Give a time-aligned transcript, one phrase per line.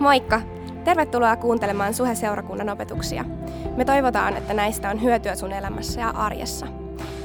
[0.00, 0.40] Moikka!
[0.84, 3.24] Tervetuloa kuuntelemaan Suhe-seurakunnan opetuksia.
[3.76, 6.66] Me toivotaan, että näistä on hyötyä sun elämässä ja arjessa.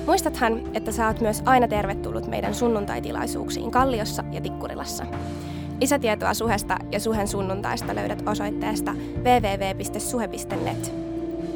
[0.05, 5.06] Muistathan, että sä oot myös aina tervetullut meidän sunnuntaitilaisuuksiin Kalliossa ja Tikkurilassa.
[5.81, 10.94] Lisätietoa Suhesta ja Suhen sunnuntaista löydät osoitteesta www.suhe.net.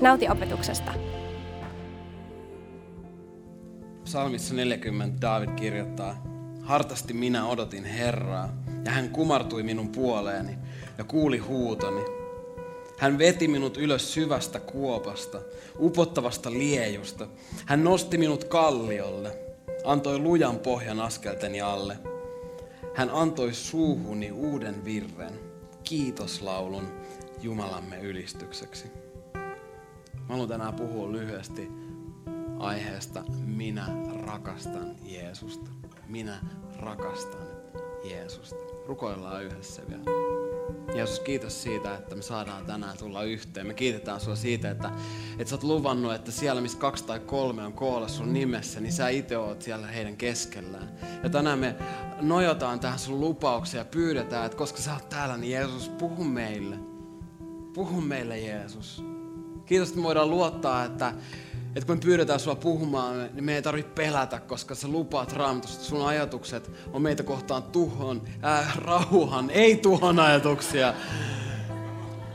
[0.02, 0.92] Nauti opetuksesta!
[4.04, 6.24] Psalmissa 40 David kirjoittaa,
[6.62, 8.50] Hartasti minä odotin Herraa,
[8.86, 10.58] ja hän kumartui minun puoleeni
[11.00, 12.06] ja kuuli huutoni.
[12.98, 15.42] Hän veti minut ylös syvästä kuopasta,
[15.80, 17.28] upottavasta liejusta.
[17.66, 19.38] Hän nosti minut kalliolle,
[19.84, 21.98] antoi lujan pohjan askelteni alle.
[22.94, 25.40] Hän antoi suuhuni uuden virren,
[25.84, 26.88] kiitoslaulun
[27.42, 28.88] Jumalamme ylistykseksi.
[30.14, 31.72] Mä haluan tänään puhua lyhyesti
[32.60, 33.88] aiheesta Minä
[34.26, 35.72] rakastan Jeesusta.
[36.08, 36.40] Minä
[36.80, 37.48] rakastan
[38.04, 38.56] Jeesusta.
[38.88, 40.49] Rukoillaan yhdessä vielä.
[40.96, 43.68] Jeesus, kiitos siitä, että me saadaan tänään tulla yhteen.
[43.68, 44.92] Me kiitetään sinua siitä, että,
[45.40, 48.94] että sä oot luvannut, että siellä, missä kaksi tai kolme on koolla sun nimessä, niin
[48.94, 50.90] sä itse oot siellä heidän keskellään.
[51.24, 51.76] Ja tänään me
[52.22, 56.76] nojotaan tähän sun lupaukseen ja pyydetään, että koska sä oot täällä, niin Jeesus, puhu meille.
[57.74, 59.04] Puhu meille, Jeesus.
[59.66, 61.14] Kiitos, että me voidaan luottaa, että,
[61.76, 65.84] että kun me pyydetään sua puhumaan, niin me ei tarvitse pelätä, koska sä lupaat raamatusta,
[65.84, 70.94] sun ajatukset on meitä kohtaan tuhon, äh, rauhan, ei tuhon ajatuksia.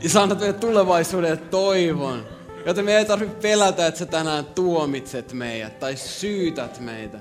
[0.01, 2.25] Ja sä annat meille tulevaisuuden toivon.
[2.65, 7.19] Joten me ei tarvitse pelätä, että sä tänään tuomitset meidät tai syytät meitä.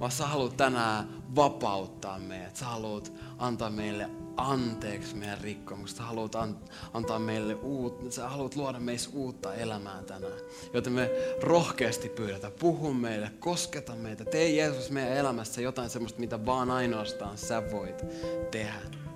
[0.00, 2.56] Vaan sä haluat tänään vapauttaa meidät.
[2.56, 6.02] Sä haluat antaa meille anteeksi meidän rikkomusta.
[6.02, 6.32] Haluat
[6.94, 10.40] antaa meille uutta, sä haluat luoda meissä uutta elämää tänään.
[10.74, 11.10] Joten me
[11.42, 14.24] rohkeasti pyydetään, puhu meille, kosketa meitä.
[14.24, 18.04] Tee Jeesus meidän elämässä jotain semmoista, mitä vaan ainoastaan sä voit
[18.50, 19.06] tehdä.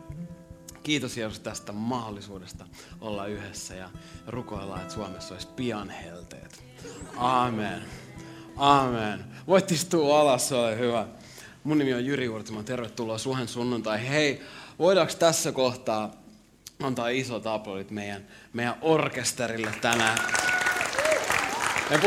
[0.82, 2.66] Kiitos Jeesus tästä mahdollisuudesta
[3.00, 3.90] olla yhdessä ja
[4.26, 6.64] rukoillaan, että Suomessa olisi pian helteet.
[7.16, 7.82] Amen.
[8.56, 9.24] Amen.
[9.46, 11.06] Voit istua alas, se ole hyvä.
[11.64, 14.08] Mun nimi on Jyri Uurtiman, tervetuloa Suhen sunnuntai.
[14.08, 14.42] Hei,
[14.80, 16.10] voidaanko tässä kohtaa
[16.82, 20.18] antaa isot aplodit meidän, meidän orkesterille tänään?
[21.90, 22.00] Me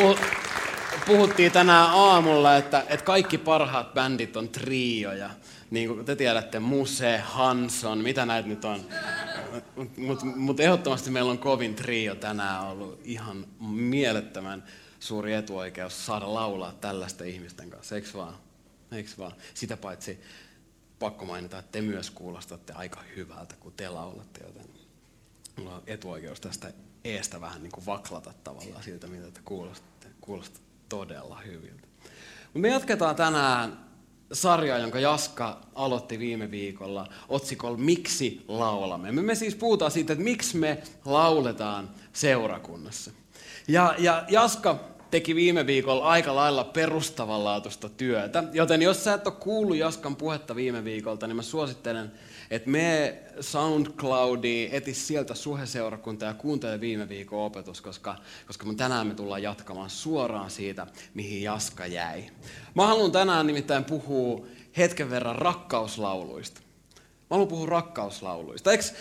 [1.07, 5.29] puhuttiin tänään aamulla, että, että kaikki parhaat bändit on trioja.
[5.71, 8.85] Niin kuin te tiedätte, Muse, Hanson, mitä näitä nyt on.
[9.97, 14.63] Mutta mut ehdottomasti meillä on kovin trio tänään ollut ihan mielettömän
[14.99, 18.35] suuri etuoikeus saada laulaa tällaista ihmisten kanssa, eikö vaan?
[18.91, 19.33] Eikö vaan?
[19.53, 20.19] Sitä paitsi
[21.03, 24.65] pakko mainita, että te myös kuulostatte aika hyvältä, kun te laulatte, joten
[25.57, 30.07] mulla on etuoikeus tästä eestä vähän niin kuin vaklata tavallaan siltä, mitä te kuulostatte.
[30.21, 31.87] Kuulostaa todella hyviltä.
[32.53, 33.85] Me jatketaan tänään
[34.33, 39.11] sarjaa, jonka Jaska aloitti viime viikolla otsikolla Miksi laulamme?
[39.11, 43.11] Me, me siis puhutaan siitä, että miksi me lauletaan seurakunnassa.
[43.67, 44.79] Ja, ja Jaska
[45.13, 48.43] teki viime viikolla aika lailla perustavanlaatuista työtä.
[48.53, 52.11] Joten jos sä et ole kuullut Jaskan puhetta viime viikolta, niin mä suosittelen,
[52.51, 58.15] että me SoundCloudiin, eti sieltä suheseurakunta ja kuuntele viime viikon opetus, koska,
[58.47, 62.23] koska me tänään me tullaan jatkamaan suoraan siitä, mihin Jaska jäi.
[62.75, 64.45] Mä haluan tänään nimittäin puhua
[64.77, 66.61] hetken verran rakkauslauluista.
[67.01, 68.71] Mä haluan puhua rakkauslauluista.
[68.71, 68.93] Eiks,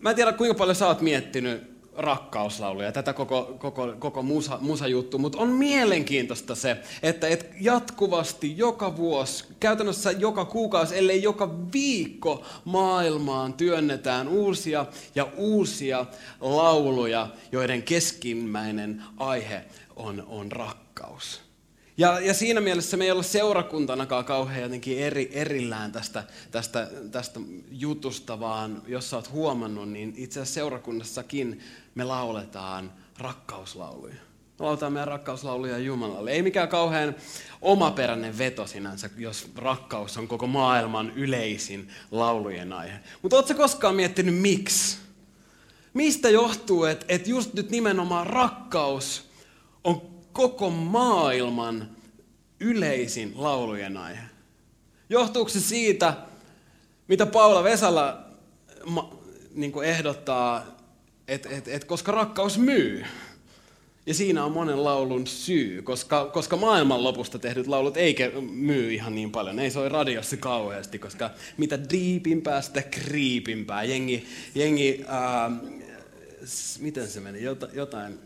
[0.00, 5.18] mä en tiedä, kuinka paljon sä oot miettinyt rakkauslauluja, tätä koko, koko, koko musa, musajuttu,
[5.18, 12.44] mutta on mielenkiintoista se, että et jatkuvasti joka vuosi, käytännössä joka kuukausi, ellei joka viikko
[12.64, 16.06] maailmaan työnnetään uusia ja uusia
[16.40, 19.64] lauluja, joiden keskimmäinen aihe
[19.96, 21.51] on, on rakkaus.
[21.96, 27.40] Ja, ja siinä mielessä me ei olla seurakuntanakaan kauhean jotenkin eri, erillään tästä, tästä, tästä
[27.70, 31.60] jutusta, vaan jos sä oot huomannut, niin itse asiassa seurakunnassakin
[31.94, 34.14] me lauletaan rakkauslauluja.
[34.58, 36.32] Me lauletaan meidän rakkauslauluja Jumalalle.
[36.32, 37.14] Ei mikään kauhean
[37.62, 42.98] omaperäinen veto sinänsä, jos rakkaus on koko maailman yleisin laulujen aihe.
[43.22, 44.98] Mutta ootko koskaan miettinyt miksi?
[45.94, 49.30] Mistä johtuu, että, että just nyt nimenomaan rakkaus
[49.84, 51.90] on koko maailman
[52.60, 54.22] yleisin laulujen aihe?
[55.08, 56.16] Johtuuko se siitä,
[57.08, 58.24] mitä Paula Vesala
[59.54, 60.66] niin ehdottaa,
[61.28, 63.04] että et, et, koska rakkaus myy?
[64.06, 68.16] Ja siinä on monen laulun syy, koska, koska maailman lopusta tehdyt laulut ei
[68.50, 69.58] myy ihan niin paljon.
[69.58, 73.84] ei soi radiossa kauheasti, koska mitä diipimpää, sitä kriipimpää.
[73.84, 75.50] Jengi, jengi ää,
[76.78, 78.18] miten se meni, Jot, jotain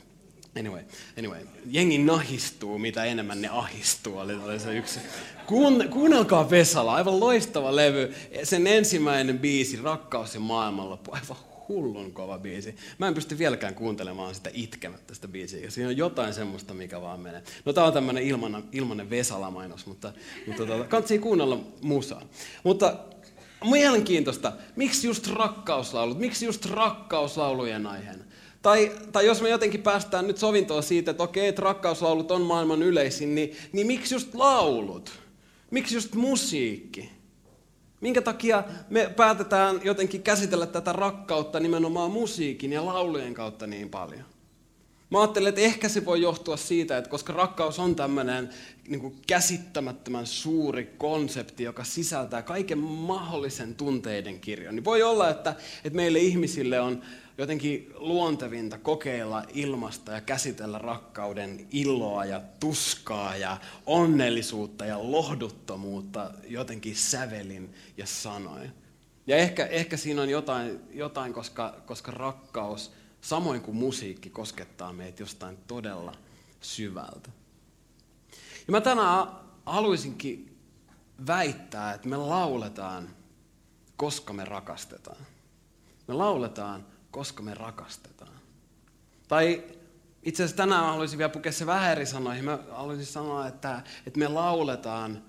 [0.58, 0.82] Anyway,
[1.19, 5.00] anyway, jengi nahistuu, mitä enemmän ne ahistuu, oli, oli se yksi.
[5.47, 8.14] Kuun, kuunnelkaa Vesala, aivan loistava levy.
[8.43, 11.37] Sen ensimmäinen biisi, Rakkaus ja maailmanloppu, aivan
[11.69, 12.76] hullun kova biisi.
[12.99, 15.70] Mä en pysty vieläkään kuuntelemaan sitä itkemättä sitä biisiä.
[15.70, 17.43] Siinä on jotain semmoista, mikä vaan menee.
[17.64, 20.12] No tää on tämmönen ilmanen, ilmanen Vesala-mainos, mutta,
[20.47, 22.23] mutta tuota, kansi kuunnella musaa.
[22.64, 22.97] Mutta
[23.70, 28.25] mielenkiintoista, miksi just rakkauslaulut, miksi just rakkauslaulujen aiheena?
[28.67, 32.83] Tai, tai jos me jotenkin päästään nyt sovintoon siitä, että okei, että rakkauslaulut on maailman
[32.83, 35.13] yleisin, niin, niin miksi just laulut?
[35.71, 37.11] Miksi just musiikki?
[38.01, 44.25] Minkä takia me päätetään jotenkin käsitellä tätä rakkautta nimenomaan musiikin ja laulujen kautta niin paljon?
[45.11, 48.50] Mä ajattelen, että ehkä se voi johtua siitä, että koska rakkaus on tämmöinen
[48.88, 55.55] niin käsittämättömän suuri konsepti, joka sisältää kaiken mahdollisen tunteiden kirjon, niin voi olla, että,
[55.85, 57.03] että meille ihmisille on
[57.38, 63.56] jotenkin luontevinta kokeilla ilmasta ja käsitellä rakkauden iloa ja tuskaa ja
[63.87, 68.73] onnellisuutta ja lohduttomuutta jotenkin sävelin ja sanoin.
[69.26, 72.93] Ja ehkä, ehkä siinä on jotain, jotain koska, koska rakkaus,
[73.26, 76.12] samoin kuin musiikki, koskettaa meitä jostain todella
[76.61, 77.31] syvältä.
[78.67, 79.26] Ja mä tänään
[79.67, 80.58] haluaisinkin
[81.26, 83.08] väittää, että me lauletaan,
[83.96, 85.26] koska me rakastetaan.
[86.08, 88.40] Me lauletaan, koska me rakastetaan.
[89.28, 89.64] Tai
[90.23, 92.44] itse asiassa tänään haluaisin vielä pukea se vähän eri sanoihin.
[92.44, 95.23] Mä haluaisin sanoa, että, että me lauletaan,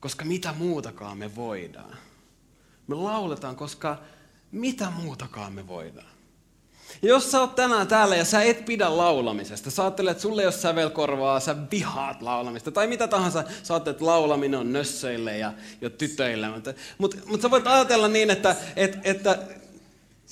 [0.00, 1.96] koska mitä muutakaan me voidaan.
[2.86, 3.98] Me lauletaan, koska
[4.52, 6.17] mitä muutakaan me voidaan.
[7.02, 10.46] Jos sä oot tänään täällä ja sä et pidä laulamisesta, sä ajattelet, että sulle ei
[10.46, 15.52] ole sävelkorvaa, sä vihaat laulamista, tai mitä tahansa, sä ajattelet, että laulaminen on nössöille ja,
[15.80, 16.48] ja tytöille.
[16.48, 19.38] Mutta, mutta, mutta sä voit ajatella niin, että, että, että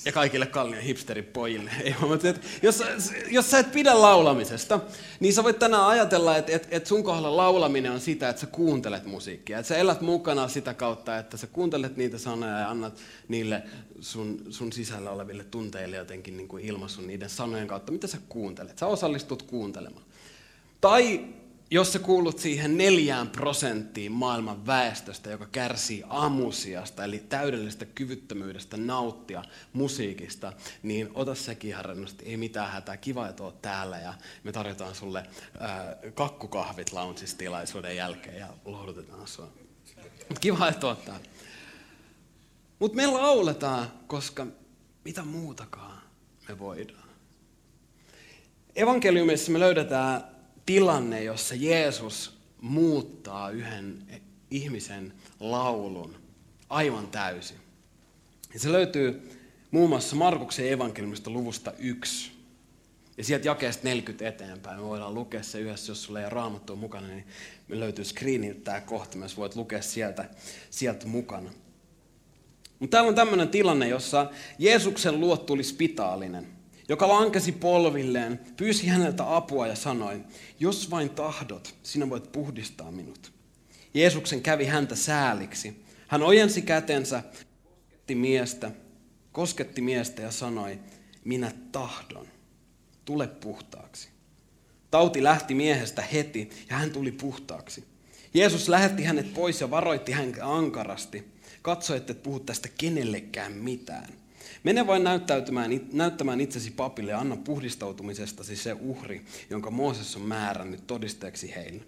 [0.05, 1.71] ja kaikille kalliin hipsteripojille.
[1.85, 2.83] Ei, mutta että jos,
[3.31, 4.81] jos sä et pidä laulamisesta,
[5.21, 8.47] niin sä voit tänään ajatella, että, että, että sun kohdalla laulaminen on sitä, että sä
[8.47, 9.59] kuuntelet musiikkia.
[9.59, 12.99] Että sä elät mukana sitä kautta, että sä kuuntelet niitä sanoja ja annat
[13.29, 13.63] niille
[14.01, 17.93] sun, sun sisällä oleville tunteille jotenkin niin ilmaisun niiden sanojen kautta.
[17.93, 18.79] Mitä sä kuuntelet?
[18.79, 20.05] Sä osallistut kuuntelemaan.
[20.81, 21.25] Tai
[21.71, 29.43] jos sä kuulut siihen neljään prosenttiin maailman väestöstä, joka kärsii amusiasta, eli täydellisestä kyvyttömyydestä nauttia
[29.73, 30.53] musiikista,
[30.83, 31.85] niin ota sekin ihan
[32.23, 34.15] ei mitään hätää, kiva, että oot täällä ja
[34.45, 35.27] me tarjotaan sulle
[35.61, 39.53] ää, kakkukahvit launchistilaisuuden jälkeen ja lohdutetaan sua.
[40.29, 41.27] Mut kiva, että oot täällä.
[42.79, 44.47] Mutta me lauletaan, koska
[45.05, 46.03] mitä muutakaan
[46.49, 47.09] me voidaan.
[48.77, 50.36] Evankeliumissa me löydetään
[50.67, 54.03] tilanne, jossa Jeesus muuttaa yhden
[54.51, 56.17] ihmisen laulun
[56.69, 57.57] aivan täysin.
[58.55, 59.39] Ja se löytyy
[59.71, 62.31] muun muassa Markuksen evankeliumista luvusta 1.
[63.17, 64.79] Ja sieltä jakeesta 40 eteenpäin.
[64.79, 67.27] Me voidaan lukea se yhdessä, jos sulla ei ole raamattua mukana, niin
[67.69, 69.17] me löytyy screeniltä tämä kohta.
[69.19, 70.29] Myös voit lukea sieltä,
[70.71, 71.51] sieltä mukana.
[72.79, 76.56] Mutta täällä on tämmöinen tilanne, jossa Jeesuksen luot tuli spitaalinen
[76.89, 80.21] joka lankesi polvilleen, pyysi häneltä apua ja sanoi,
[80.61, 83.33] jos vain tahdot, sinä voit puhdistaa minut.
[83.95, 85.85] Jeesuksen kävi häntä sääliksi.
[86.09, 88.71] Hän ojensi kätensä, kosketti miestä,
[89.33, 90.79] kosketti miestä ja sanoi,
[91.25, 92.27] minä tahdon,
[93.05, 94.09] tule puhtaaksi.
[94.91, 97.85] Tauti lähti miehestä heti ja hän tuli puhtaaksi.
[98.35, 101.33] Jeesus lähetti hänet pois ja varoitti häntä ankarasti.
[101.63, 104.09] Katso, että et puhu tästä kenellekään mitään.
[104.67, 110.87] Mene vain näyttäytymään, näyttämään itsesi papille ja anna puhdistautumisestasi se uhri, jonka Mooses on määrännyt
[110.87, 111.83] todisteeksi heille.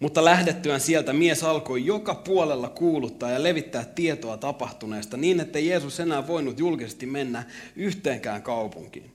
[0.00, 6.00] Mutta lähdettyään sieltä mies alkoi joka puolella kuuluttaa ja levittää tietoa tapahtuneesta niin, että Jeesus
[6.00, 7.44] enää voinut julkisesti mennä
[7.76, 9.10] yhteenkään kaupunkiin.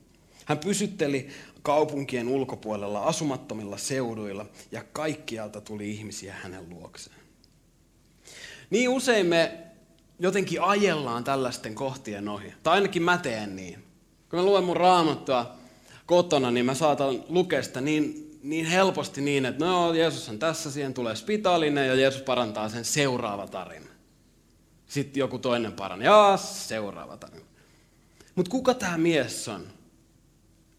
[0.45, 1.27] Hän pysytteli
[1.62, 7.17] kaupunkien ulkopuolella asumattomilla seuduilla ja kaikkialta tuli ihmisiä hänen luokseen.
[8.69, 9.71] Niin usein me
[10.22, 12.54] jotenkin ajellaan tällaisten kohtien ohi.
[12.63, 13.84] Tai ainakin mä teen niin.
[14.30, 15.56] Kun mä luen mun raamattua
[16.06, 20.72] kotona, niin mä saatan lukea sitä niin, niin helposti niin, että no Jeesus on tässä,
[20.72, 23.86] siihen tulee spitaalinen ja Jeesus parantaa sen seuraava tarina.
[24.88, 27.46] Sitten joku toinen paranee, ja seuraava tarina.
[28.36, 29.68] Mutta kuka tämä mies on?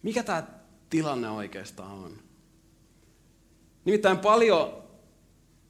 [0.02, 0.42] Mikä tämä
[0.90, 2.18] tilanne oikeastaan on?
[3.84, 4.81] Nimittäin paljon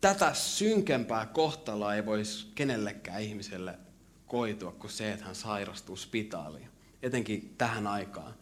[0.02, 3.78] tätä synkempää kohtaloa ei voisi kenellekään ihmiselle
[4.26, 6.68] koitua kuin se, että hän sairastuu spitaaliin.
[7.02, 8.34] Etenkin tähän aikaan,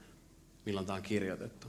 [0.66, 1.68] milloin tämä on kirjoitettu.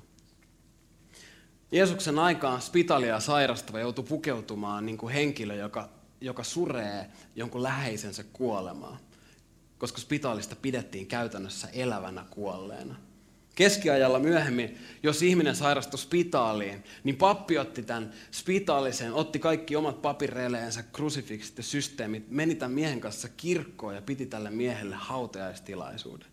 [1.72, 5.90] Jeesuksen aikaan spitaalia sairastava joutui pukeutumaan niin kuin henkilö, joka,
[6.22, 8.98] joka suree jonkun läheisensä kuolemaa,
[9.78, 12.96] koska spitaalista pidettiin käytännössä elävänä kuolleena.
[13.56, 20.84] Keskiajalla myöhemmin, jos ihminen sairastui spitaaliin, niin pappi otti tämän spitaalisen, otti kaikki omat papireleensä,
[20.84, 26.28] krusifiksit ja systeemit, meni tämän miehen kanssa kirkkoon ja piti tälle miehelle hautajaistilaisuuden.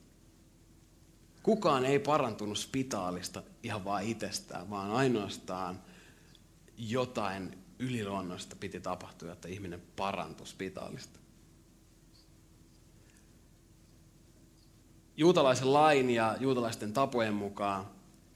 [1.43, 5.83] Kukaan ei parantunut spitaalista ihan vaan itsestään, vaan ainoastaan
[6.79, 11.18] jotain yliluonnosta piti tapahtua, että ihminen parantui spitaalista.
[15.19, 17.87] Juutalaisen lain ja juutalaisten tapojen mukaan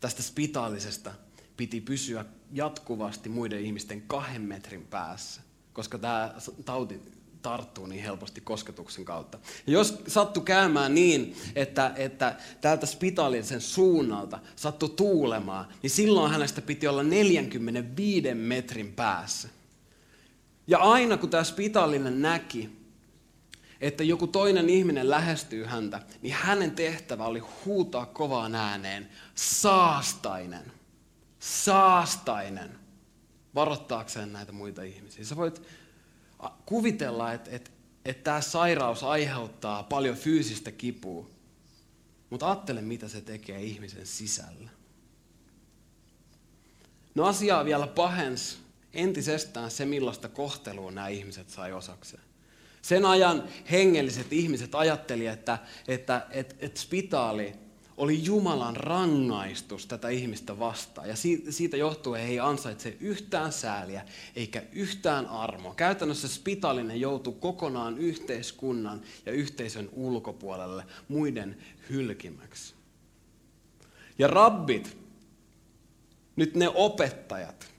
[0.01, 1.13] tästä spitaalisesta
[1.57, 5.41] piti pysyä jatkuvasti muiden ihmisten kahden metrin päässä,
[5.73, 6.35] koska tämä
[6.65, 7.01] tauti
[7.43, 9.39] tarttuu niin helposti kosketuksen kautta.
[9.67, 16.63] Ja jos sattu käymään niin, että, että täältä spitaalisen suunnalta sattu tuulemaan, niin silloin hänestä
[16.63, 19.49] piti olla 45 metrin päässä.
[20.67, 22.82] Ja aina kun tämä spitaalinen näki,
[23.83, 30.73] että joku toinen ihminen lähestyy häntä, niin hänen tehtävä oli huutaa kovaan ääneen, saastainen,
[31.39, 32.79] saastainen,
[33.55, 35.25] varoittaakseen näitä muita ihmisiä.
[35.25, 35.63] Sä voit
[36.67, 37.71] kuvitella, että, että,
[38.05, 41.31] että tämä sairaus aiheuttaa paljon fyysistä kipua,
[42.31, 44.71] mutta ajattele, mitä se tekee ihmisen sisällä.
[47.15, 48.59] No asiaa vielä pahens
[48.93, 52.32] entisestään se, millaista kohtelua nämä ihmiset sai osakseen.
[52.83, 55.59] Sen ajan hengelliset ihmiset ajattelivat, että,
[55.89, 57.53] että, että, että spitaali
[57.97, 61.09] oli Jumalan rangaistus tätä ihmistä vastaan.
[61.09, 61.15] Ja
[61.51, 65.75] siitä johtuen he ei ansaitse yhtään sääliä eikä yhtään armoa.
[65.75, 71.57] Käytännössä spitaalinen joutuu kokonaan yhteiskunnan ja yhteisön ulkopuolelle muiden
[71.91, 72.75] hylkimäksi.
[74.19, 74.97] Ja rabbit,
[76.37, 77.73] nyt ne opettajat,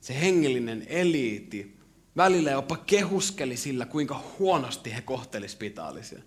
[0.00, 1.77] se hengellinen eliitti,
[2.18, 6.18] välillä jopa kehuskeli sillä, kuinka huonosti he kohteli spitaalisia.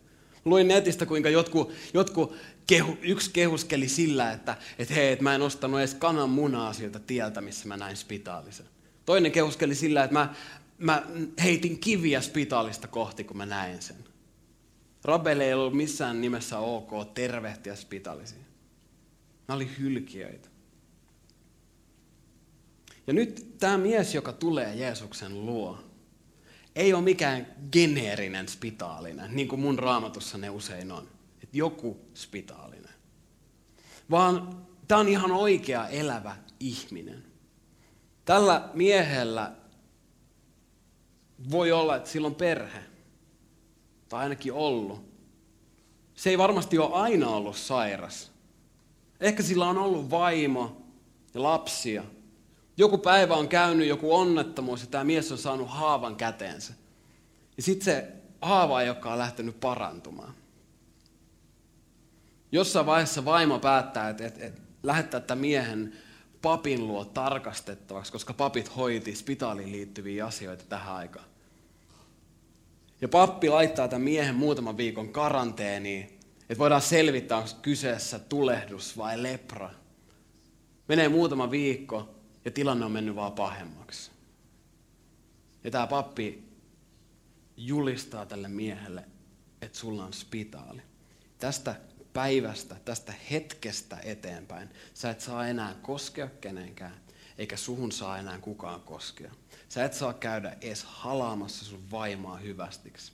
[0.45, 2.36] Luin netistä, kuinka jotkut, jotkut
[2.67, 7.00] kehu, yksi kehuskeli sillä, että et hei, et mä en ostanut edes kanan munaa siltä
[7.00, 8.65] tieltä, missä mä näin spitaalisen.
[9.05, 10.33] Toinen kehuskeli sillä, että mä,
[10.77, 11.03] mä
[11.43, 13.98] heitin kiviä spitaalista kohti, kun mä näin sen.
[15.03, 18.43] Rabelle ei ollut missään nimessä ok tervehtiä spitaalisia.
[19.48, 20.50] Nämä oli hylkiöitä.
[23.08, 25.77] Ja nyt tämä mies, joka tulee Jeesuksen luo,
[26.75, 31.08] ei ole mikään geneerinen spitaalinen, niin kuin mun raamatussa ne usein on.
[31.43, 32.93] Että joku spitaalinen.
[34.12, 37.24] Vaan tämä on ihan oikea elävä ihminen.
[38.25, 39.51] Tällä miehellä
[41.51, 42.79] voi olla, että sillä on perhe.
[44.10, 45.12] Tai ainakin ollut.
[46.15, 48.31] Se ei varmasti ole aina ollut sairas.
[49.20, 50.81] Ehkä sillä on ollut vaimo
[51.34, 52.03] ja lapsia–
[52.82, 56.74] joku päivä on käynyt joku onnettomuus ja tämä mies on saanut haavan käteensä.
[57.58, 58.08] Ja sitten se
[58.42, 60.34] haava ei olekaan lähtenyt parantumaan.
[62.52, 65.94] Jossain vaiheessa vaimo päättää, että, että, että lähettää tämän miehen
[66.42, 71.26] papin luo tarkastettavaksi, koska papit hoiti spitaaliin liittyviä asioita tähän aikaan.
[73.02, 76.04] Ja pappi laittaa tämän miehen muutaman viikon karanteeniin,
[76.42, 79.70] että voidaan selvittää, onko kyseessä tulehdus vai lepra.
[80.88, 84.12] Menee muutama viikko, ja tilanne on mennyt vaan pahemmaksi.
[85.63, 86.51] Ja tämä pappi
[87.57, 89.05] julistaa tälle miehelle,
[89.62, 90.81] että sulla on spitaali.
[91.38, 91.75] Tästä
[92.13, 96.95] päivästä, tästä hetkestä eteenpäin, sä et saa enää koskea kenenkään,
[97.38, 99.31] eikä suhun saa enää kukaan koskea.
[99.69, 103.12] Sä et saa käydä edes halaamassa sun vaimaa hyvästiksi.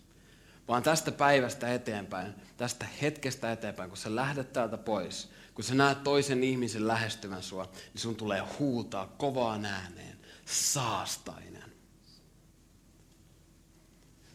[0.67, 6.03] Vaan tästä päivästä eteenpäin, tästä hetkestä eteenpäin, kun sä lähdet täältä pois, kun sä näet
[6.03, 11.63] toisen ihmisen lähestyvän sua, niin sun tulee huutaa kovaan ääneen, saastainen.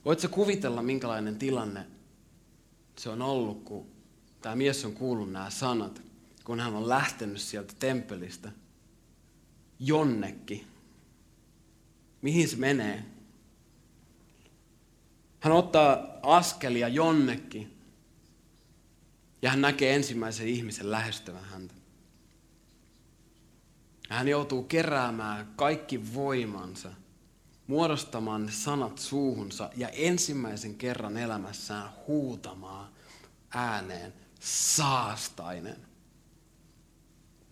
[0.04, 1.86] Voitko kuvitella, minkälainen tilanne
[2.96, 3.86] se on ollut, kun
[4.40, 6.02] tämä mies on kuullut nämä sanat,
[6.44, 8.52] kun hän on lähtenyt sieltä temppelistä
[9.78, 10.66] jonnekin.
[12.22, 13.04] Mihin se menee?
[15.40, 17.78] Hän ottaa askelia jonnekin,
[19.42, 21.74] ja hän näkee ensimmäisen ihmisen lähestyvän häntä.
[24.08, 26.92] Hän joutuu keräämään kaikki voimansa,
[27.66, 32.92] muodostamaan ne sanat suuhunsa ja ensimmäisen kerran elämässään huutamaan
[33.50, 35.86] ääneen saastainen.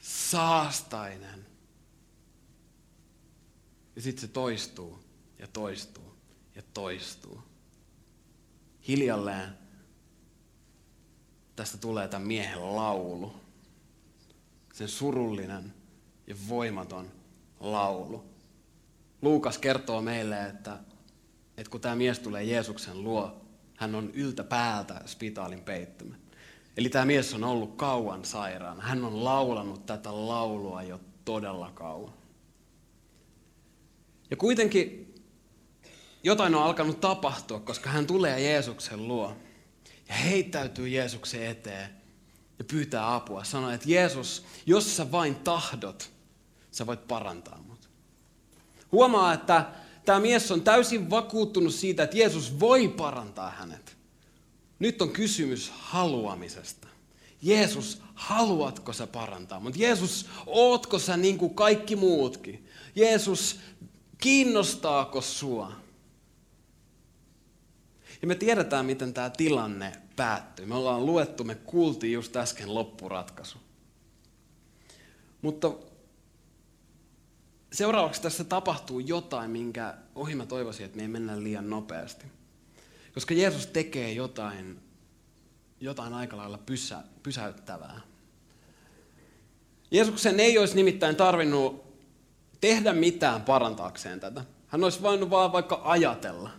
[0.01, 1.47] Saastainen.
[3.97, 4.99] Ja sitten se toistuu
[5.39, 6.17] ja toistuu
[6.55, 7.43] ja toistuu.
[8.89, 9.60] Hiljalleen
[11.61, 13.33] tästä tulee tämän miehen laulu.
[14.73, 15.75] Sen surullinen
[16.27, 17.11] ja voimaton
[17.61, 18.25] laulu.
[19.23, 20.79] Luukas kertoo meille, että,
[21.57, 26.15] että kun tämä mies tulee Jeesuksen luo, hän on yltä päältä spitaalin peittämä.
[26.77, 28.83] Eli tämä mies on ollut kauan sairaana.
[28.83, 32.15] Hän on laulanut tätä laulua jo todella kauan.
[34.31, 35.15] Ja kuitenkin
[36.23, 39.37] jotain on alkanut tapahtua, koska hän tulee Jeesuksen luo
[40.11, 41.91] ja heittäytyy Jeesuksen eteen
[42.59, 43.45] ja pyytää apua.
[43.45, 46.11] Sanoo, että Jeesus, jos sä vain tahdot,
[46.71, 47.89] sä voit parantaa mut.
[48.93, 49.67] Huomaa, että
[50.05, 53.97] tämä mies on täysin vakuuttunut siitä, että Jeesus voi parantaa hänet.
[54.79, 56.89] Nyt on kysymys haluamisesta.
[57.43, 59.61] Jeesus, haluatko sä parantaa?
[59.61, 62.69] Mutta Jeesus, ootko sä niin kuin kaikki muutkin?
[62.95, 63.61] Jeesus,
[64.19, 65.73] kiinnostaako sua?
[68.23, 70.67] Ja me tiedetään, miten tämä tilanne päättyy.
[70.67, 73.59] Me ollaan luettu, me kuultiin just äsken loppuratkaisu.
[75.43, 75.73] Mutta
[77.73, 82.27] seuraavaksi tässä tapahtuu jotain, minkä ohi mä toivoisin, että me ei mennä liian nopeasti.
[83.15, 84.81] Koska Jeesus tekee jotain,
[85.81, 88.01] jotain aika lailla pysä, pysäyttävää.
[89.91, 91.85] Jeesuksen ei olisi nimittäin tarvinnut
[92.61, 94.45] tehdä mitään parantaakseen tätä.
[94.67, 96.51] Hän olisi voinut vaan vaikka ajatella.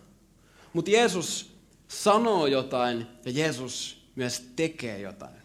[0.74, 1.51] Mutta Jeesus
[1.92, 5.42] sanoo jotain ja Jeesus myös tekee jotain.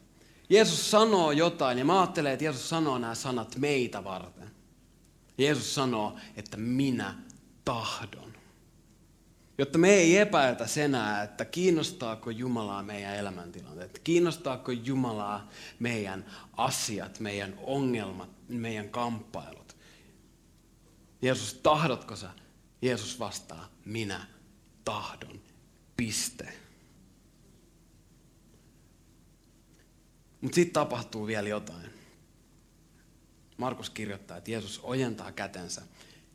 [0.50, 4.50] Jeesus sanoo jotain ja mä ajattelen, että Jeesus sanoo nämä sanat meitä varten.
[5.38, 7.14] Jeesus sanoo, että minä
[7.64, 8.32] tahdon.
[9.58, 15.48] Jotta me ei epäiltä enää, että kiinnostaako Jumalaa meidän elämäntilanteet, kiinnostaako Jumalaa
[15.78, 16.26] meidän
[16.56, 19.76] asiat, meidän ongelmat, meidän kamppailut.
[21.22, 22.30] Jeesus, tahdotko sä?
[22.82, 24.26] Jeesus vastaa, minä
[24.84, 25.40] tahdon.
[25.96, 26.52] Piste.
[30.40, 31.90] Mutta sitten tapahtuu vielä jotain.
[33.56, 35.82] Markus kirjoittaa, että Jeesus ojentaa kätensä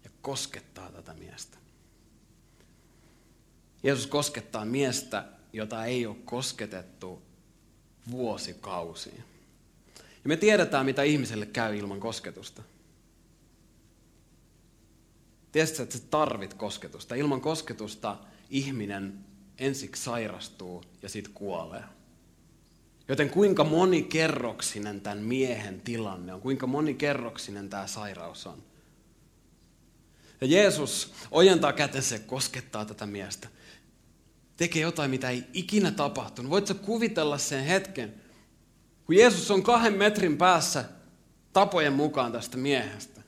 [0.04, 1.58] ja koskettaa tätä miestä.
[3.84, 7.22] Jeesus koskettaa miestä, jota ei ole kosketettu
[8.12, 9.24] vuosikausiin.
[9.98, 12.64] Ja me tiedetään, mitä ihmiselle käy ilman kosketusta.
[15.52, 17.16] Tiedätkö, että sä tarvit kosketusta.
[17.16, 18.18] Ilman kosketusta
[18.50, 19.26] ihminen
[19.62, 21.84] ensiksi sairastuu ja sitten kuolee.
[23.08, 28.64] Joten kuinka monikerroksinen tämän miehen tilanne on, kuinka monikerroksinen tämä sairaus on.
[30.42, 33.48] Ja Jeesus ojentaa kätensä ja koskettaa tätä miestä.
[34.58, 36.50] Tekee jotain, mitä ei ikinä tapahtunut.
[36.50, 38.14] Voitko kuvitella sen hetken,
[39.06, 40.86] kun Jeesus on kahden metrin päässä
[41.54, 43.22] tapojen mukaan tästä miehestä.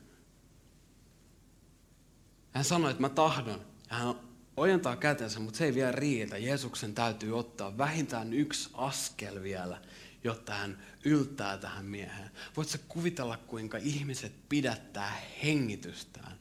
[2.50, 3.60] Hän sanoi, että mä tahdon.
[3.90, 4.14] Ja hän
[4.56, 6.38] ojentaa kätensä, mutta se ei vielä riitä.
[6.38, 9.80] Jeesuksen täytyy ottaa vähintään yksi askel vielä,
[10.24, 12.30] jotta hän yltää tähän mieheen.
[12.56, 16.38] Voitko kuvitella, kuinka ihmiset pidättää hengitystään?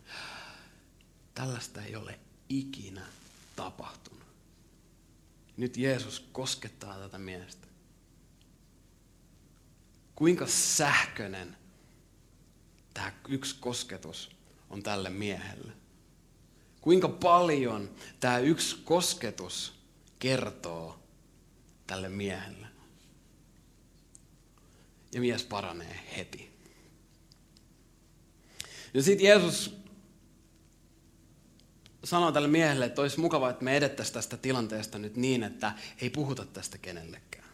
[1.34, 3.06] Tällaista ei ole ikinä
[3.56, 4.24] tapahtunut.
[5.58, 7.68] Nyt Jeesus koskettaa tätä miestä.
[10.16, 11.58] Kuinka sähköinen
[12.94, 14.32] tämä yksi kosketus
[14.70, 15.83] on tälle miehelle.
[16.84, 19.74] Kuinka paljon tämä yksi kosketus
[20.20, 21.00] kertoo
[21.88, 22.68] tälle miehelle.
[25.14, 26.54] Ja mies paranee heti.
[28.94, 29.76] Ja sitten Jeesus
[32.04, 36.10] sanoo tälle miehelle, että olisi mukava, että me edettäisiin tästä tilanteesta nyt niin, että ei
[36.10, 37.50] puhuta tästä kenellekään.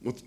[0.00, 0.22] Mutta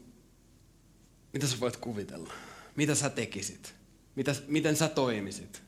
[1.34, 2.34] mitä sä voit kuvitella?
[2.75, 3.81] Mitä sä tekisit?
[4.15, 5.62] Mitä, miten sä toimisit?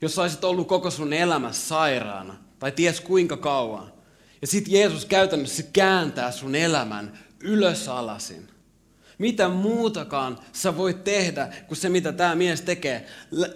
[0.00, 3.92] Jos sä olisit ollut koko sun elämässä sairaana, tai ties kuinka kauan,
[4.40, 8.48] ja sitten Jeesus käytännössä kääntää sun elämän ylös alasin.
[9.18, 13.06] Mitä muutakaan sä voit tehdä kuin se, mitä tämä mies tekee.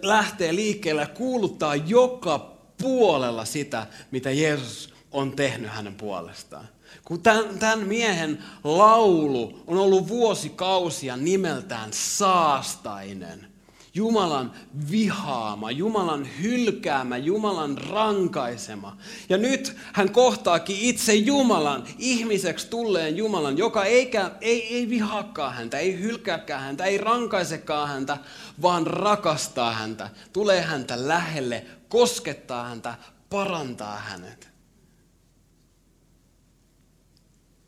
[0.02, 6.68] Lähtee liikkeelle ja kuuluttaa joka puolella sitä, mitä Jeesus on tehnyt hänen puolestaan.
[7.04, 13.56] Kun tämän, tämän miehen laulu on ollut vuosikausia nimeltään saastainen.
[13.96, 14.52] Jumalan
[14.90, 18.96] vihaama, Jumalan hylkäämä, Jumalan rankaisema.
[19.28, 25.78] Ja nyt hän kohtaakin itse Jumalan, ihmiseksi tulleen Jumalan, joka eikä, ei, ei vihaakaan häntä,
[25.78, 28.18] ei hylkääkään häntä, ei rankaisekaan häntä,
[28.62, 32.94] vaan rakastaa häntä, tulee häntä lähelle, koskettaa häntä,
[33.30, 34.55] parantaa hänet.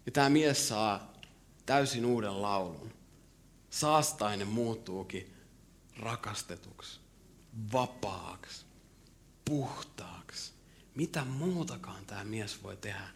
[0.09, 1.13] Ja tämä mies saa
[1.67, 2.93] täysin uuden laulun.
[3.71, 5.37] Saastainen muuttuukin
[5.99, 7.01] rakastetuksi,
[7.73, 8.67] vapaaksi,
[9.45, 10.53] puhtaaksi.
[10.95, 13.09] Mitä muutakaan tämä mies voi tehdä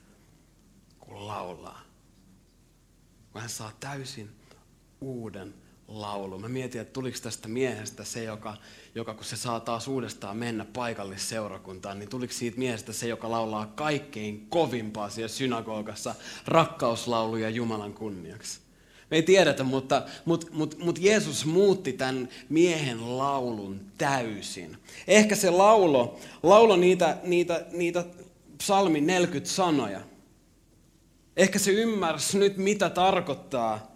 [0.98, 1.82] kuin laulaa.
[3.32, 4.36] Kun hän saa täysin
[5.00, 5.54] uuden
[5.88, 6.38] laulu.
[6.38, 8.56] Mä mietin, että tuliko tästä miehestä se, joka,
[8.94, 13.66] joka kun se saa taas uudestaan mennä paikallisseurakuntaan, niin tuliko siitä miehestä se, joka laulaa
[13.66, 16.14] kaikkein kovimpaa siellä synagogassa
[16.46, 18.60] rakkauslauluja Jumalan kunniaksi.
[19.10, 24.76] Me ei tiedetä, mutta, mutta, mutta, mutta Jeesus muutti tämän miehen laulun täysin.
[25.08, 28.04] Ehkä se laulo, laulo niitä, niitä, niitä
[28.58, 30.00] psalmin 40 sanoja.
[31.36, 33.91] Ehkä se ymmärsi nyt, mitä tarkoittaa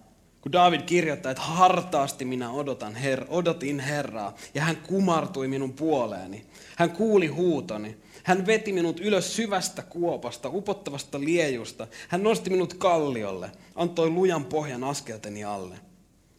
[0.47, 6.47] kun David kirjoittaa, että hartaasti minä odotan her, odotin Herraa, ja hän kumartui minun puoleeni.
[6.77, 7.97] Hän kuuli huutoni.
[8.25, 11.87] Hän veti minut ylös syvästä kuopasta, upottavasta liejusta.
[12.09, 15.81] Hän nosti minut kalliolle, antoi lujan pohjan askelteni alle.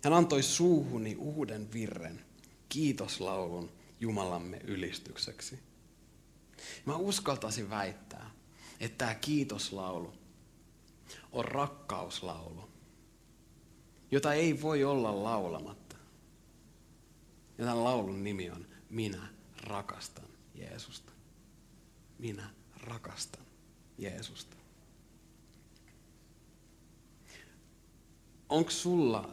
[0.04, 2.22] Hän antoi suuhuni uuden virren,
[2.70, 5.60] kiitoslaulun Jumalamme ylistykseksi.
[6.86, 8.32] Mä uskaltaisin väittää,
[8.80, 10.14] että tämä kiitoslaulu
[11.32, 12.77] on rakkauslaulu
[14.12, 15.96] jota ei voi olla laulamatta.
[17.58, 19.28] Ja tämän laulun nimi on Minä
[19.64, 21.12] rakastan Jeesusta.
[22.20, 22.50] Minä
[22.84, 23.44] rakastan
[23.98, 24.56] Jeesusta.
[28.50, 29.30] Onko sulla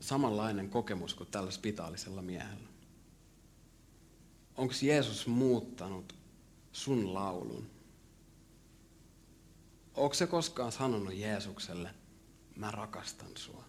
[0.00, 2.68] samanlainen kokemus kuin tällä spitaalisella miehellä?
[4.56, 6.14] Onko Jeesus muuttanut
[6.72, 7.70] sun laulun?
[9.94, 11.90] Onko se koskaan sanonut Jeesukselle,
[12.56, 13.64] mä rakastan sua.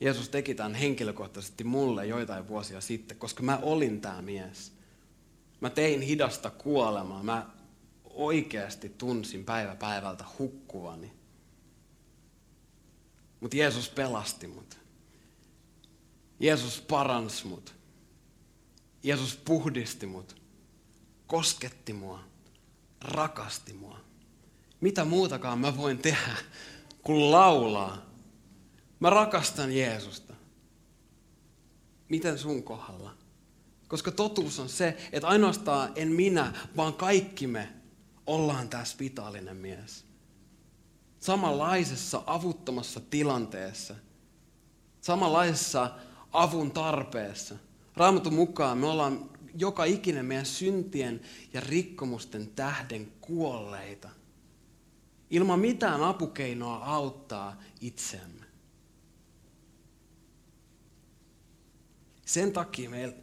[0.00, 4.72] Jeesus teki tämän henkilökohtaisesti mulle joitain vuosia sitten, koska mä olin tämä mies.
[5.60, 7.22] Mä tein hidasta kuolemaa.
[7.22, 7.50] Mä
[8.04, 11.12] oikeasti tunsin päivä päivältä hukkuvani.
[13.40, 14.78] Mutta Jeesus pelasti mut.
[16.40, 17.74] Jeesus paransi mut.
[19.02, 20.42] Jeesus puhdisti mut.
[21.26, 22.31] Kosketti mua
[23.02, 24.00] rakasti mua.
[24.80, 26.36] Mitä muutakaan mä voin tehdä
[27.02, 28.06] kuin laulaa.
[29.00, 30.34] Mä rakastan Jeesusta.
[32.08, 33.14] Miten sun kohdalla?
[33.88, 37.68] Koska totuus on se, että ainoastaan en minä, vaan kaikki me
[38.26, 40.04] ollaan tämä spitaalinen mies.
[41.20, 43.94] Samanlaisessa avuttomassa tilanteessa.
[45.00, 45.90] Samanlaisessa
[46.32, 47.54] avun tarpeessa.
[47.96, 51.20] Raamatun mukaan me ollaan joka ikinen meidän syntien
[51.52, 54.08] ja rikkomusten tähden kuolleita.
[55.30, 58.44] Ilman mitään apukeinoa auttaa itseämme.
[62.26, 63.14] Sen takia meillä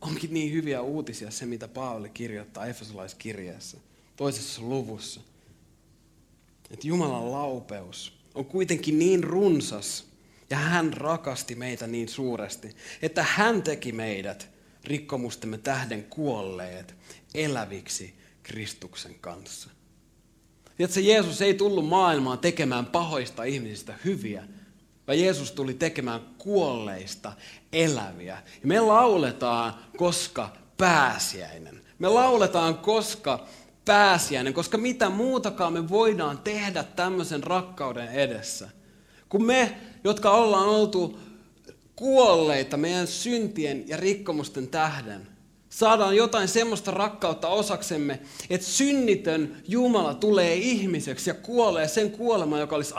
[0.00, 3.78] onkin niin hyviä uutisia se, mitä Paavali kirjoittaa Efesolaiskirjeessä,
[4.16, 5.20] toisessa luvussa.
[6.70, 10.06] Että Jumalan laupeus on kuitenkin niin runsas,
[10.50, 14.55] ja hän rakasti meitä niin suuresti, että hän teki meidät
[14.86, 16.94] rikkomustemme tähden kuolleet
[17.34, 19.70] eläviksi Kristuksen kanssa.
[20.76, 24.44] Tiedätkö, Jeesus ei tullut maailmaan tekemään pahoista ihmisistä hyviä,
[25.06, 27.32] vaan Jeesus tuli tekemään kuolleista
[27.72, 28.42] eläviä.
[28.62, 31.80] Ja me lauletaan, koska pääsiäinen.
[31.98, 33.46] Me lauletaan, koska
[33.84, 38.68] pääsiäinen, koska mitä muutakaan me voidaan tehdä tämmöisen rakkauden edessä.
[39.28, 41.18] Kun me, jotka ollaan oltu
[41.96, 45.28] kuolleita meidän syntien ja rikkomusten tähden.
[45.68, 52.76] Saadaan jotain semmoista rakkautta osaksemme, että synnitön Jumala tulee ihmiseksi ja kuolee sen kuoleman, joka
[52.76, 52.94] olisi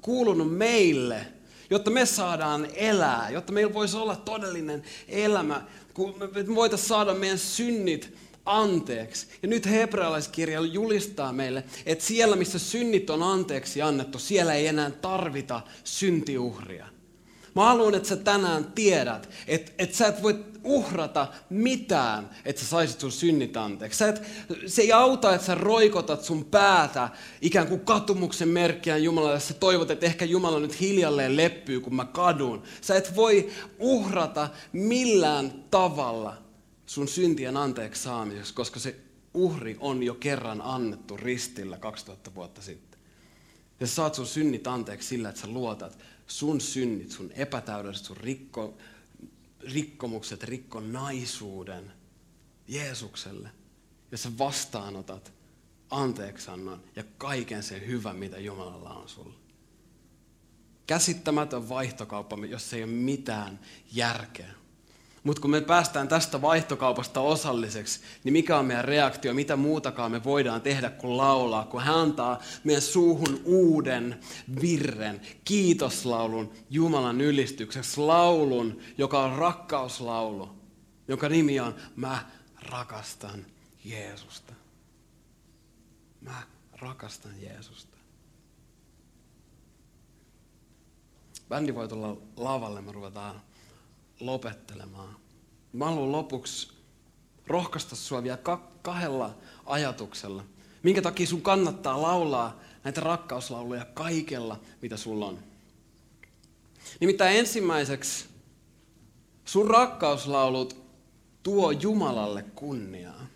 [0.00, 1.26] kuulunut meille,
[1.70, 7.38] jotta me saadaan elää, jotta meillä voisi olla todellinen elämä, kun me voitaisiin saada meidän
[7.38, 9.26] synnit anteeksi.
[9.42, 14.90] Ja nyt hebrealaiskirja julistaa meille, että siellä missä synnit on anteeksi annettu, siellä ei enää
[14.90, 16.93] tarvita syntiuhria.
[17.54, 22.68] Mä haluan, että sä tänään tiedät, että, että sä et voi uhrata mitään, että sä
[22.68, 23.98] saisit sun synnit anteeksi.
[23.98, 24.22] Sä et,
[24.66, 27.08] se ei auta, että sä roikotat sun päätä
[27.40, 29.40] ikään kuin katumuksen merkkiä Jumalalle.
[29.40, 32.62] Sä toivot, että ehkä Jumala nyt hiljalleen leppyy, kun mä kadun.
[32.80, 36.36] Sä et voi uhrata millään tavalla
[36.86, 38.96] sun syntien anteeksi saamiseksi, koska se
[39.34, 43.00] uhri on jo kerran annettu ristillä 2000 vuotta sitten.
[43.80, 48.16] Ja sä saat sun synnit anteeksi sillä, että sä luotat sun synnit, sun epätäydelliset, sun
[48.16, 48.78] rikko,
[49.60, 51.92] rikkomukset, rikkonaisuuden
[52.68, 53.50] Jeesukselle.
[54.12, 55.32] Ja sä vastaanotat
[55.90, 59.34] anteeksannon ja kaiken sen hyvän, mitä Jumalalla on sulle.
[60.86, 63.60] Käsittämätön vaihtokauppa, jossa ei ole mitään
[63.92, 64.54] järkeä.
[65.24, 70.24] Mutta kun me päästään tästä vaihtokaupasta osalliseksi, niin mikä on meidän reaktio, mitä muutakaan me
[70.24, 74.20] voidaan tehdä kuin laulaa, kun hän antaa meidän suuhun uuden
[74.60, 80.48] virren, kiitoslaulun Jumalan ylistykseksi, laulun, joka on rakkauslaulu,
[81.08, 82.26] jonka nimi on Mä
[82.70, 83.46] rakastan
[83.84, 84.52] Jeesusta.
[86.20, 87.96] Mä rakastan Jeesusta.
[91.48, 93.40] Bändi voi tulla lavalle, me ruvetaan
[94.20, 95.16] lopettelemaan.
[95.72, 96.68] Mä haluan lopuksi
[97.46, 98.38] rohkaista sua vielä
[98.82, 99.34] kahdella
[99.66, 100.44] ajatuksella.
[100.82, 105.38] Minkä takia sun kannattaa laulaa näitä rakkauslauluja kaikella, mitä sulla on.
[107.00, 108.24] Nimittäin ensimmäiseksi
[109.44, 110.84] sun rakkauslaulut
[111.42, 113.26] tuo Jumalalle kunniaa.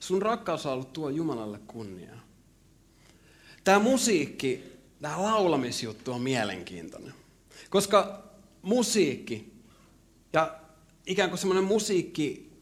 [0.00, 2.20] Sun rakkauslaulut tuo Jumalalle kunniaa.
[3.64, 4.64] Tämä musiikki,
[5.02, 7.14] tämä laulamisjuttu on mielenkiintoinen.
[7.70, 8.22] Koska
[8.62, 9.55] musiikki
[10.32, 10.60] ja
[11.06, 12.52] ikään kuin semmoinen musiikki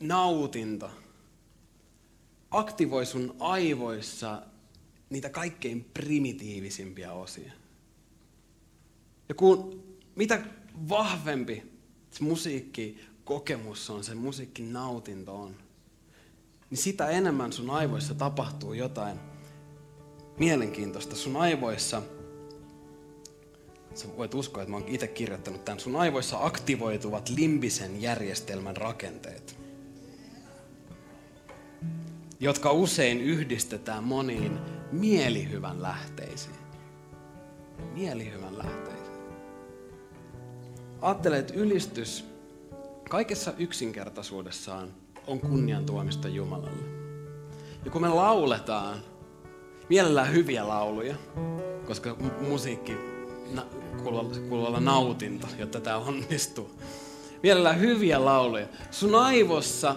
[0.00, 0.90] nautinto
[2.50, 4.42] aktivoi sun aivoissa
[5.10, 7.52] niitä kaikkein primitiivisimpiä osia.
[9.28, 9.84] Ja kun
[10.14, 10.42] mitä
[10.88, 11.62] vahvempi
[12.10, 15.56] se musiikkikokemus on, se musiikin nautinto on,
[16.70, 19.18] niin sitä enemmän sun aivoissa tapahtuu jotain
[20.38, 21.16] mielenkiintoista.
[21.16, 22.02] Sun aivoissa,
[23.94, 29.56] sä voit uskoa, että mä oon itse kirjoittanut tämän, sun aivoissa aktivoituvat limbisen järjestelmän rakenteet,
[32.40, 34.58] jotka usein yhdistetään moniin
[34.92, 36.56] mielihyvän lähteisiin.
[37.94, 39.20] Mielihyvän lähteisiin.
[41.00, 42.24] Ajattele, että ylistys
[43.08, 44.94] kaikessa yksinkertaisuudessaan
[45.26, 47.00] on kunnian tuomista Jumalalle.
[47.84, 48.98] Ja kun me lauletaan,
[49.88, 51.16] mielellään hyviä lauluja,
[51.86, 52.16] koska
[52.48, 53.09] musiikki
[54.48, 56.70] kuuluu olla nautinto, jotta tämä onnistuu.
[57.42, 58.66] Mielellään hyviä lauluja.
[58.90, 59.96] Sun aivossa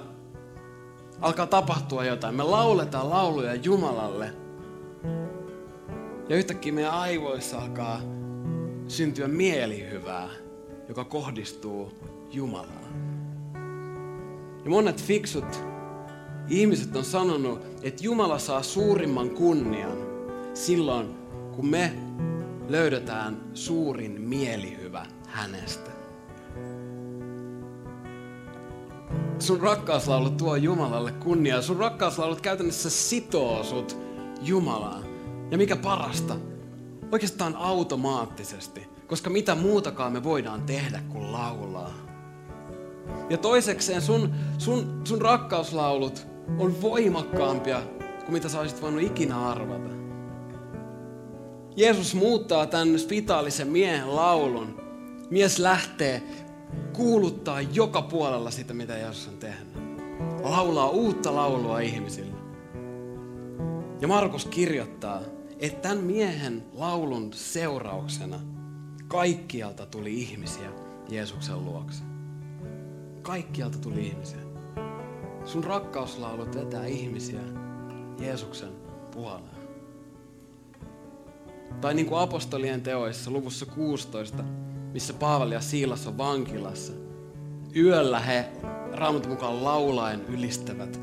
[1.21, 2.35] alkaa tapahtua jotain.
[2.35, 4.33] Me lauletaan lauluja Jumalalle.
[6.29, 8.01] Ja yhtäkkiä meidän aivoissa alkaa
[8.87, 10.29] syntyä mielihyvää,
[10.87, 11.91] joka kohdistuu
[12.31, 12.93] Jumalaan.
[14.63, 15.63] Ja monet fiksut
[16.49, 19.97] ihmiset on sanonut, että Jumala saa suurimman kunnian
[20.53, 21.15] silloin,
[21.55, 21.93] kun me
[22.67, 25.91] löydetään suurin mielihyvä hänestä.
[29.39, 31.61] Sun rakkauslaulut tuo Jumalalle kunniaa.
[31.61, 33.97] Sun rakkauslaulut käytännössä sitoo sut
[34.41, 35.03] Jumalaan.
[35.51, 36.35] Ja mikä parasta,
[37.11, 41.93] oikeastaan automaattisesti, koska mitä muutakaan me voidaan tehdä kuin laulaa.
[43.29, 46.27] Ja toisekseen sun, sun, sun rakkauslaulut
[46.59, 47.81] on voimakkaampia
[48.19, 49.92] kuin mitä sä olisit voinut ikinä arvata.
[51.75, 54.81] Jeesus muuttaa tämän spitaalisen miehen laulun.
[55.29, 56.23] Mies lähtee
[56.93, 59.67] kuuluttaa joka puolella sitä, mitä Jeesus on tehnyt.
[60.43, 62.33] Laulaa uutta laulua ihmisille.
[64.01, 65.21] Ja Markus kirjoittaa,
[65.59, 68.39] että tämän miehen laulun seurauksena
[69.07, 70.69] kaikkialta tuli ihmisiä
[71.09, 72.03] Jeesuksen luokse.
[73.21, 74.39] Kaikkialta tuli ihmisiä.
[75.45, 77.41] Sun rakkauslaulut vetää ihmisiä
[78.19, 78.71] Jeesuksen
[79.11, 79.52] puoleen.
[81.81, 84.43] Tai niin kuin apostolien teoissa luvussa 16,
[84.93, 86.93] missä Paavali ja Siilas on vankilassa.
[87.75, 88.45] Yöllä he
[88.91, 90.99] raamatun mukaan laulaen ylistävät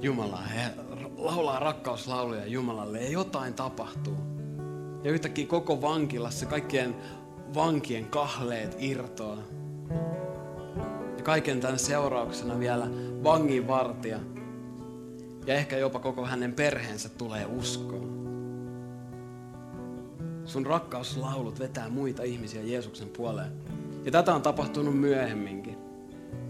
[0.00, 0.42] Jumalaa.
[0.42, 0.70] He
[1.16, 4.16] laulaa rakkauslauluja Jumalalle ja jotain tapahtuu.
[5.04, 6.96] Ja yhtäkkiä koko vankilassa kaikkien
[7.54, 9.42] vankien kahleet irtoaa
[11.26, 12.86] kaiken tämän seurauksena vielä
[13.24, 14.18] vanginvartija
[15.46, 18.15] ja ehkä jopa koko hänen perheensä tulee uskoon.
[20.46, 23.52] Sun rakkauslaulut vetää muita ihmisiä Jeesuksen puoleen.
[24.04, 25.78] Ja tätä on tapahtunut myöhemminkin.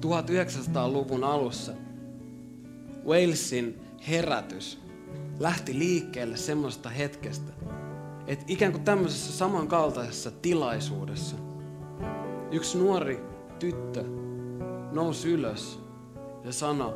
[0.01, 1.73] 1900-luvun alussa
[3.07, 4.79] Walesin herätys
[5.39, 7.53] lähti liikkeelle semmoista hetkestä,
[8.27, 11.37] että ikään kuin tämmöisessä samankaltaisessa tilaisuudessa
[12.53, 13.21] yksi nuori
[13.59, 14.05] tyttö
[14.93, 15.81] nousi ylös
[16.45, 16.95] ja sano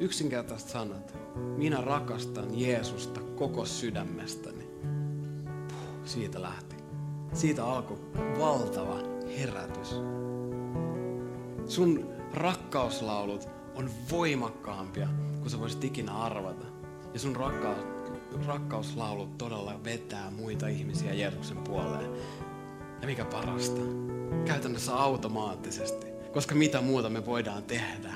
[0.00, 1.18] yksinkertaiset sanat.
[1.56, 4.59] Minä rakastan Jeesusta koko sydämestäni.
[6.10, 6.76] Siitä lähti.
[7.32, 7.98] Siitä alkoi
[8.38, 8.96] valtava
[9.38, 9.94] herätys.
[11.66, 16.66] Sun rakkauslaulut on voimakkaampia kuin sä voisit ikinä arvata.
[17.14, 17.78] Ja sun rakkaus,
[18.46, 22.10] rakkauslaulut todella vetää muita ihmisiä Jeesuksen puoleen.
[23.00, 23.80] Ja mikä parasta,
[24.44, 28.12] käytännössä automaattisesti koska mitä muuta me voidaan tehdä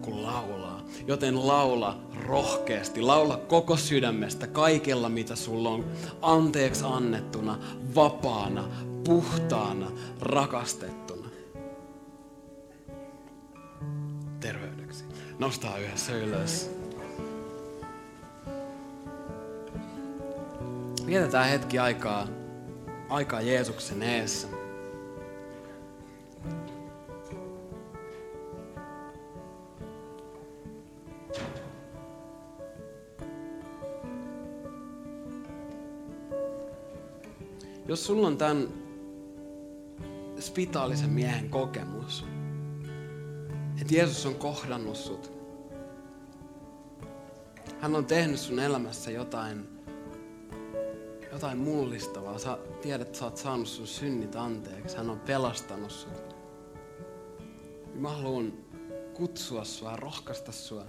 [0.00, 0.63] kuin laulaa.
[1.06, 5.84] Joten laula rohkeasti, laula koko sydämestä kaikella mitä sulla on
[6.22, 7.58] anteeksi annettuna,
[7.94, 8.64] vapaana,
[9.04, 11.28] puhtaana, rakastettuna.
[14.40, 15.04] Terveydeksi.
[15.38, 16.70] Nostaa yhdessä ylös.
[21.06, 22.26] Vietetään hetki aikaa,
[23.08, 24.48] aikaa Jeesuksen eessä.
[37.94, 38.68] Jos sulla on tämän
[40.40, 42.24] spitaalisen miehen kokemus,
[43.80, 45.32] että Jeesus on kohdannut sut,
[47.80, 49.68] hän on tehnyt sun elämässä jotain,
[51.32, 52.38] jotain mullistavaa.
[52.38, 54.96] Sä tiedät, että sä oot saanut sun synnit anteeksi.
[54.96, 56.36] Hän on pelastanut sut.
[57.94, 58.52] Mä haluan
[59.12, 60.86] kutsua sua, rohkaista sua.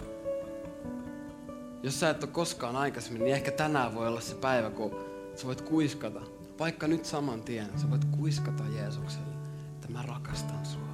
[1.83, 4.95] Jos sä et ole koskaan aikaisemmin, niin ehkä tänään voi olla se päivä, kun
[5.35, 6.34] sä voit kuiskata.
[6.59, 9.35] Vaikka nyt saman tien, sä voit kuiskata Jeesukselle,
[9.75, 10.85] että mä rakastan sua.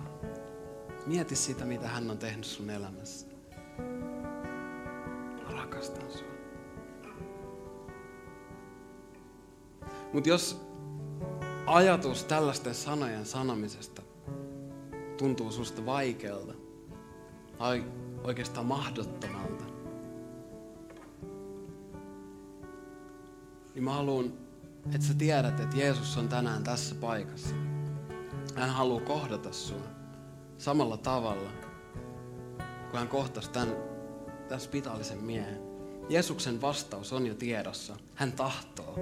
[1.05, 3.27] Mieti sitä, mitä hän on tehnyt sun elämässä.
[5.43, 6.31] Mä rakastan sua.
[10.13, 10.61] Mutta jos
[11.65, 14.01] ajatus tällaisten sanojen sanomisesta
[15.17, 16.53] tuntuu susta vaikealta
[17.57, 17.83] tai
[18.23, 19.63] oikeastaan mahdottomalta,
[23.73, 24.33] niin mä haluan,
[24.85, 27.55] että sä tiedät, että Jeesus on tänään tässä paikassa.
[28.55, 29.83] Hän haluaa kohdata sua
[30.57, 31.51] samalla tavalla,
[32.89, 33.75] kun hän kohtasi tämän,
[34.47, 35.61] tämän spitaalisen miehen.
[36.09, 37.95] Jeesuksen vastaus on jo tiedossa.
[38.15, 38.99] Hän tahtoo.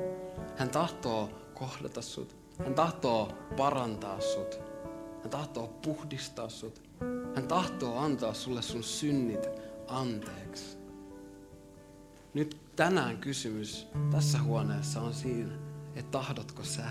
[0.57, 2.35] Hän tahtoo kohdata sut.
[2.59, 4.59] Hän tahtoo parantaa sut.
[5.21, 6.81] Hän tahtoo puhdistaa sut.
[7.35, 9.47] Hän tahtoo antaa sulle sun synnit
[9.87, 10.77] anteeksi.
[12.33, 15.53] Nyt tänään kysymys tässä huoneessa on siinä,
[15.95, 16.83] että tahdotko sä?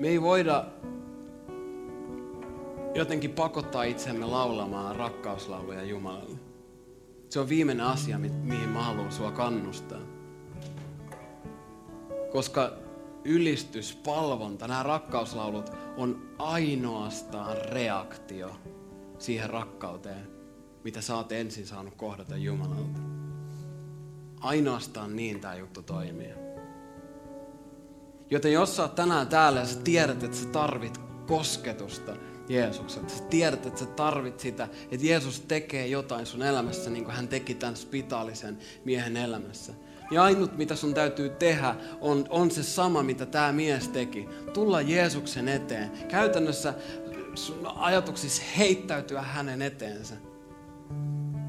[0.00, 0.64] Me ei voida
[2.94, 6.38] jotenkin pakottaa itsemme laulamaan rakkauslauluja Jumalalle.
[7.28, 10.00] Se on viimeinen asia, mihin mä haluan sua kannustaa.
[12.32, 12.72] Koska
[13.24, 18.50] ylistys, palvonta, nämä rakkauslaulut on ainoastaan reaktio
[19.18, 20.28] siihen rakkauteen,
[20.84, 23.03] mitä sä oot ensin saanut kohdata Jumalalta.
[24.44, 26.34] Ainoastaan niin tämä juttu toimii.
[28.30, 32.16] Joten jos sä oot tänään täällä ja sä tiedät, että sä tarvit kosketusta
[32.48, 37.14] Jeesukselta, sä tiedät, että sä tarvit sitä, että Jeesus tekee jotain sun elämässä, niin kuin
[37.14, 39.72] hän teki tämän spitaalisen miehen elämässä.
[40.10, 44.28] Ja ainut, mitä sun täytyy tehdä, on, on se sama, mitä tämä mies teki.
[44.54, 45.90] Tulla Jeesuksen eteen.
[46.08, 46.74] Käytännössä
[47.34, 50.14] sun ajatuksissa heittäytyä hänen eteensä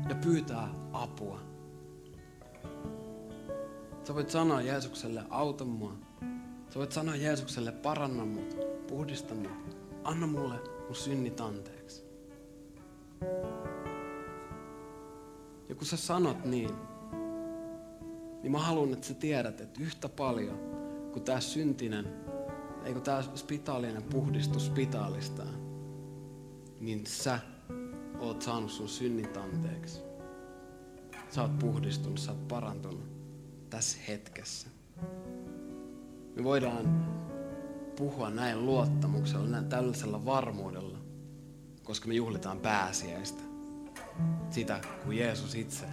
[0.10, 1.55] ja pyytää apua.
[4.08, 5.94] Sä voit sanoa Jeesukselle, auta mua.
[6.70, 12.04] Sä voit sanoa Jeesukselle, paranna mut, puhdista mut, anna mulle mun synnit anteeksi.
[15.70, 16.70] Ja kun sä sanot niin,
[18.44, 20.60] niin mä haluan, että sä tiedät, että yhtä paljon
[21.14, 22.14] kuin tämä syntinen,
[22.84, 25.56] ei kun tämä spitaalinen puhdistus spitaalistaan,
[26.80, 27.40] niin sä
[28.20, 30.02] oot saanut sun synnit anteeksi.
[31.30, 33.15] Sä oot puhdistunut, sä oot parantunut
[33.76, 34.68] tässä hetkessä.
[36.36, 37.06] Me voidaan
[37.96, 40.98] puhua näin luottamuksella, näin tällaisella varmuudella,
[41.84, 43.44] koska me juhlitaan pääsiäistä.
[44.50, 45.86] Sitä, kun Jeesus itse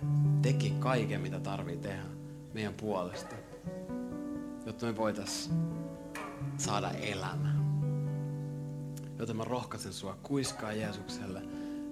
[0.43, 2.03] teki kaiken, mitä tarvii tehdä
[2.55, 3.35] meidän puolesta,
[4.67, 5.55] jotta me voitaisiin
[6.57, 7.63] saada elämää.
[9.19, 11.43] Joten mä rohkaisen sua kuiskaa Jeesukselle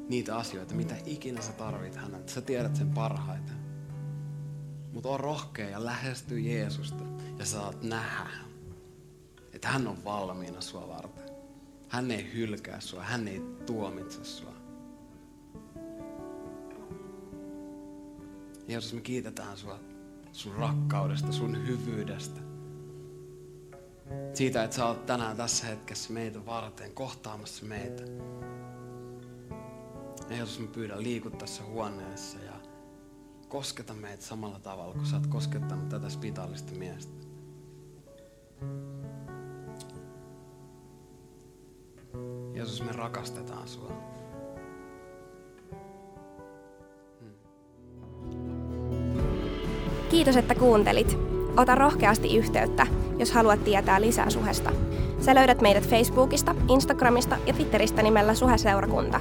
[0.08, 2.28] niitä asioita, mitä ikinä sä tarvit hänet.
[2.28, 3.59] Sä tiedät sen parhaiten.
[4.92, 7.04] Mutta on rohkea ja lähesty Jeesusta
[7.38, 8.30] ja saat nähdä,
[9.52, 11.30] että hän on valmiina sua varten.
[11.88, 14.54] Hän ei hylkää sua, hän ei tuomitse sua.
[18.68, 19.78] Jeesus, me kiitetään sua
[20.32, 22.40] sun rakkaudesta, sun hyvyydestä.
[24.34, 28.02] Siitä, että sä oot tänään tässä hetkessä meitä varten, kohtaamassa meitä.
[30.30, 32.59] Ja Jeesus, mä pyydän liikut tässä huoneessa ja
[33.50, 37.12] kosketa meitä samalla tavalla, kun sä oot koskettanut tätä spitaalista miestä.
[42.54, 43.92] Jeesus, me rakastetaan sua.
[50.10, 51.18] Kiitos, että kuuntelit.
[51.56, 52.86] Ota rohkeasti yhteyttä,
[53.18, 54.72] jos haluat tietää lisää suhesta.
[55.20, 59.20] Sä löydät meidät Facebookista, Instagramista ja Twitteristä nimellä Suheseurakunta.